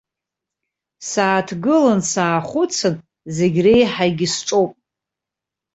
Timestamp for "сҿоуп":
4.33-4.71